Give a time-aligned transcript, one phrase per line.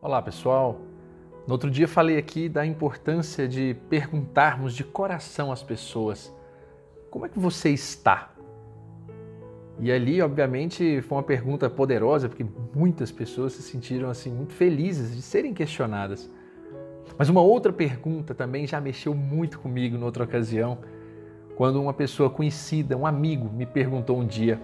[0.00, 0.80] Olá pessoal,
[1.44, 6.32] no outro dia falei aqui da importância de perguntarmos de coração às pessoas
[7.10, 8.30] como é que você está?
[9.80, 15.16] E ali, obviamente, foi uma pergunta poderosa, porque muitas pessoas se sentiram assim muito felizes
[15.16, 16.30] de serem questionadas.
[17.18, 20.78] Mas uma outra pergunta também já mexeu muito comigo em outra ocasião,
[21.56, 24.60] quando uma pessoa conhecida, um amigo, me perguntou um dia: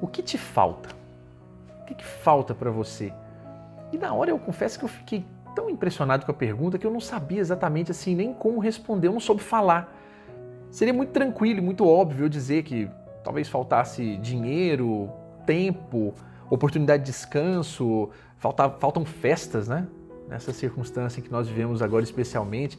[0.00, 0.88] "O que te falta?
[1.82, 3.12] O que, que falta para você?"
[3.92, 6.90] E na hora eu confesso que eu fiquei tão impressionado com a pergunta que eu
[6.90, 9.94] não sabia exatamente assim nem como responder, eu não soube falar.
[10.70, 12.90] Seria muito tranquilo e muito óbvio eu dizer que
[13.22, 15.10] talvez faltasse dinheiro,
[15.44, 16.14] tempo,
[16.48, 18.08] oportunidade de descanso,
[18.38, 19.86] falta, faltam festas, né?
[20.28, 22.78] Nessa circunstância em que nós vivemos agora, especialmente.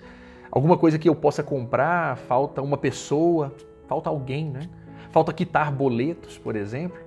[0.52, 3.54] Alguma coisa que eu possa comprar, falta uma pessoa,
[3.88, 4.70] falta alguém, né?
[5.12, 6.98] Falta quitar boletos, por exemplo.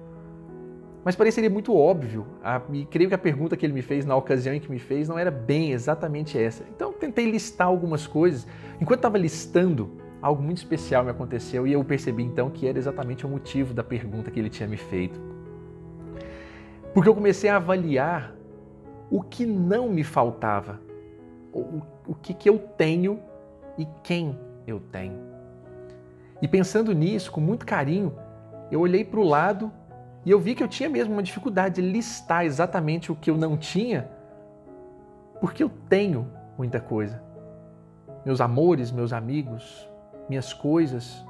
[1.07, 2.27] Mas pareceria muito óbvio,
[2.73, 5.09] e creio que a pergunta que ele me fez na ocasião em que me fez
[5.09, 6.65] não era bem exatamente essa.
[6.75, 8.45] Então tentei listar algumas coisas.
[8.81, 9.89] Enquanto estava listando,
[10.21, 13.85] algo muito especial me aconteceu e eu percebi então que era exatamente o motivo da
[13.85, 15.21] pergunta que ele tinha me feito.
[16.93, 18.35] Porque eu comecei a avaliar
[19.09, 20.81] o que não me faltava,
[21.53, 23.21] o, o que, que eu tenho
[23.79, 25.21] e quem eu tenho.
[26.43, 28.13] E pensando nisso, com muito carinho,
[28.73, 29.71] eu olhei para o lado
[30.27, 33.37] e eu vi que eu tinha mesmo uma dificuldade de listar exatamente o que eu
[33.37, 34.11] não tinha,
[35.41, 37.23] porque eu tenho muita coisa.
[38.25, 39.89] Meus amores, meus amigos,
[40.29, 41.25] minhas coisas.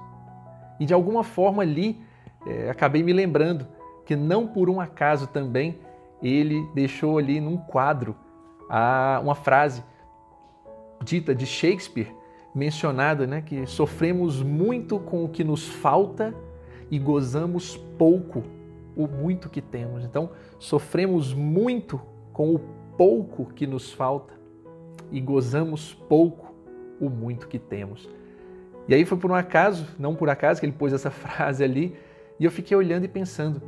[0.80, 2.02] E de alguma forma ali
[2.46, 3.66] é, acabei me lembrando
[4.06, 5.78] que não por um acaso também
[6.22, 8.16] ele deixou ali num quadro
[8.66, 9.84] a, uma frase
[11.04, 12.16] dita de Shakespeare,
[12.54, 16.34] mencionada, né, que sofremos muito com o que nos falta
[16.90, 18.55] e gozamos pouco
[18.96, 20.04] o muito que temos.
[20.04, 22.00] Então, sofremos muito
[22.32, 22.58] com o
[22.96, 24.34] pouco que nos falta
[25.12, 26.54] e gozamos pouco
[27.00, 28.08] o muito que temos.
[28.88, 31.96] E aí foi por um acaso, não por acaso, que ele pôs essa frase ali,
[32.38, 33.60] e eu fiquei olhando e pensando: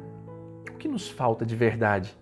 [0.71, 2.17] o que nos falta de verdade?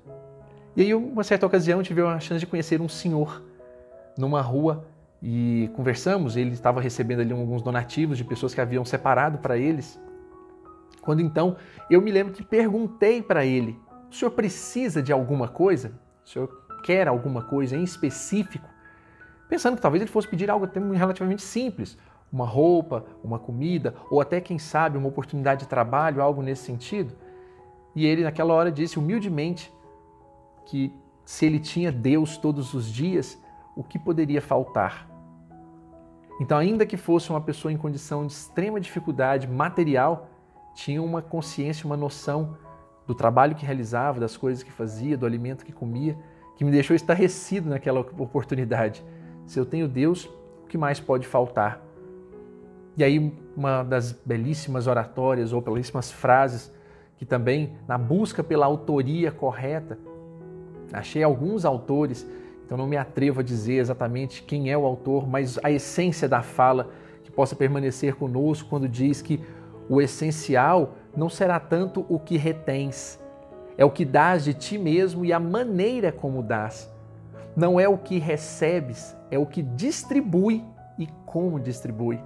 [0.77, 3.43] E aí, uma certa ocasião, tive a chance de conhecer um senhor
[4.17, 4.85] numa rua
[5.23, 6.37] e conversamos.
[6.37, 9.99] Ele estava recebendo ali alguns donativos de pessoas que haviam separado para eles.
[11.07, 11.57] Quando então
[11.89, 13.81] eu me lembro que perguntei para ele:
[14.11, 15.93] o senhor precisa de alguma coisa?
[16.25, 16.49] O senhor
[16.83, 18.69] quer alguma coisa em específico?
[19.49, 21.97] Pensando que talvez ele fosse pedir algo relativamente simples,
[22.33, 27.15] uma roupa, uma comida, ou até, quem sabe, uma oportunidade de trabalho, algo nesse sentido.
[27.95, 29.73] E ele, naquela hora, disse humildemente
[30.67, 30.93] que
[31.25, 33.41] se ele tinha Deus todos os dias,
[33.77, 35.09] o que poderia faltar?
[36.41, 40.29] Então, ainda que fosse uma pessoa em condição de extrema dificuldade material,
[40.77, 42.55] tinha uma consciência, uma noção
[43.07, 46.17] do trabalho que realizava, das coisas que fazia, do alimento que comia,
[46.55, 49.03] que me deixou estarrecido naquela oportunidade.
[49.47, 50.27] Se eu tenho Deus,
[50.63, 51.83] o que mais pode faltar?
[52.95, 56.71] E aí, uma das belíssimas oratórias ou belíssimas frases
[57.17, 59.99] que também, na busca pela autoria correta,
[60.93, 62.27] achei alguns autores,
[62.67, 66.43] então não me atrevo a dizer exatamente quem é o autor, mas a essência da
[66.43, 66.91] fala
[67.25, 69.41] que possa permanecer conosco quando diz que
[69.89, 73.19] o essencial não será tanto o que retens,
[73.79, 76.93] é o que dás de ti mesmo e a maneira como dás.
[77.55, 80.65] Não é o que recebes, é o que distribui
[80.99, 82.21] e como distribui.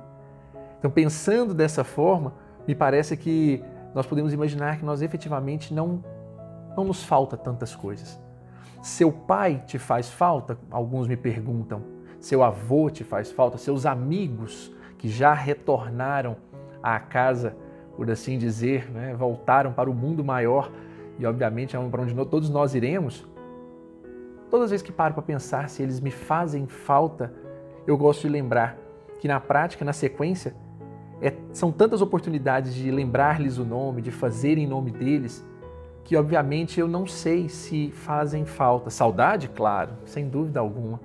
[0.78, 2.34] Então, pensando dessa forma,
[2.66, 3.62] me parece que
[3.94, 6.03] nós podemos imaginar que nós efetivamente não,
[6.77, 8.19] não nos falta tantas coisas.
[8.82, 10.59] Seu pai te faz falta?
[10.71, 11.82] Alguns me perguntam.
[12.19, 13.59] Seu avô te faz falta?
[13.59, 16.37] Seus amigos que já retornaram
[16.83, 17.57] à casa,
[17.97, 19.15] por assim dizer, né?
[19.15, 20.71] voltaram para o mundo maior
[21.19, 23.27] e, obviamente, é para onde todos nós iremos.
[24.51, 27.33] Todas as vezes que paro para pensar se eles me fazem falta,
[27.87, 28.77] eu gosto de lembrar
[29.19, 30.55] que na prática, na sequência,
[31.21, 35.47] é, são tantas oportunidades de lembrar-lhes o nome, de fazer em nome deles,
[36.03, 38.91] que obviamente eu não sei se fazem falta.
[38.91, 40.99] Saudade, claro, sem dúvida alguma.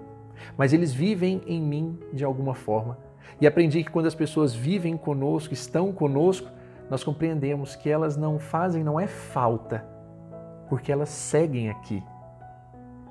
[0.58, 2.98] Mas eles vivem em mim de alguma forma.
[3.40, 6.50] E aprendi que quando as pessoas vivem conosco, estão conosco,
[6.90, 9.86] nós compreendemos que elas não fazem, não é falta,
[10.70, 12.04] porque elas seguem aqui.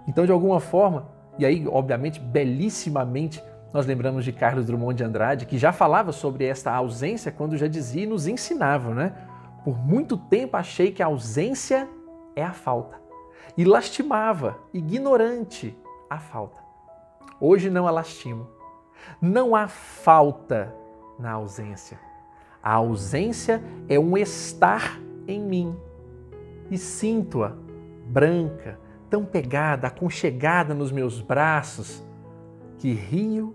[0.06, 1.08] Então, de alguma forma,
[1.38, 6.44] e aí, obviamente, belíssimamente, nós lembramos de Carlos Drummond de Andrade, que já falava sobre
[6.46, 9.12] esta ausência quando já dizia e nos ensinava, né?
[9.64, 11.88] Por muito tempo achei que a ausência
[12.36, 13.00] é a falta.
[13.56, 15.76] E lastimava, ignorante,
[16.08, 16.60] a falta.
[17.40, 18.46] Hoje não a lastimo.
[19.20, 20.74] Não há falta
[21.18, 21.98] na ausência.
[22.62, 24.98] A ausência é um estar
[25.28, 25.76] em mim
[26.70, 27.56] e sinto-a
[28.06, 28.78] branca,
[29.10, 32.02] tão pegada, aconchegada nos meus braços,
[32.78, 33.54] que rio,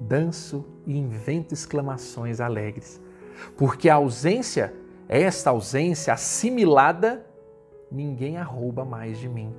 [0.00, 3.00] danço e invento exclamações alegres.
[3.56, 4.74] Porque a ausência,
[5.08, 7.26] esta ausência assimilada,
[7.90, 9.54] ninguém a rouba mais de mim.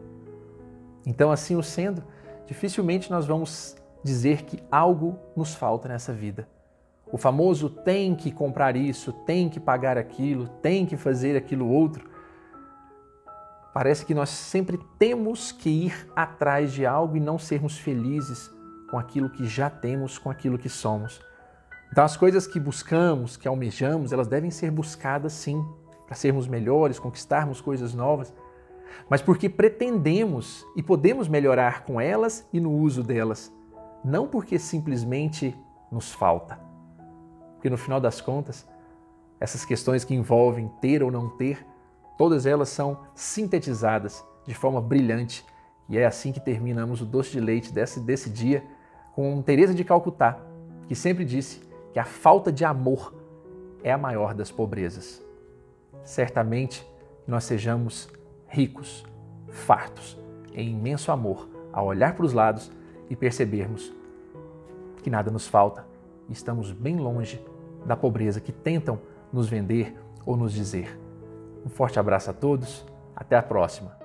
[1.06, 2.04] Então, assim o sendo,
[2.46, 6.48] dificilmente nós vamos dizer que algo nos falta nessa vida.
[7.12, 12.10] O famoso tem que comprar isso, tem que pagar aquilo, tem que fazer aquilo outro.
[13.74, 18.50] Parece que nós sempre temos que ir atrás de algo e não sermos felizes
[18.90, 21.22] com aquilo que já temos, com aquilo que somos.
[21.92, 25.62] Então, as coisas que buscamos, que almejamos, elas devem ser buscadas sim,
[26.06, 28.34] para sermos melhores, conquistarmos coisas novas,
[29.10, 33.52] mas porque pretendemos e podemos melhorar com elas e no uso delas,
[34.04, 35.56] não porque simplesmente
[35.92, 36.60] nos falta.
[37.56, 38.68] Porque no final das contas,
[39.40, 41.66] essas questões que envolvem ter ou não ter,
[42.18, 45.46] todas elas são sintetizadas de forma brilhante.
[45.90, 48.64] E é assim que terminamos o doce de leite desse, desse dia
[49.14, 50.40] com Teresa de Calcutá,
[50.88, 51.62] que sempre disse
[51.92, 53.14] que a falta de amor
[53.84, 55.22] é a maior das pobrezas.
[56.04, 56.88] Certamente
[57.28, 58.10] nós sejamos
[58.48, 59.06] ricos,
[59.50, 60.18] fartos,
[60.54, 62.72] em imenso amor, ao olhar para os lados
[63.12, 63.94] e percebermos
[65.04, 65.86] que nada nos falta
[66.30, 67.46] e estamos bem longe
[67.86, 69.02] da pobreza que tentam
[69.34, 69.94] nos vender
[70.26, 70.98] ou nos dizer.
[71.66, 74.01] Um forte abraço a todos, até a próxima.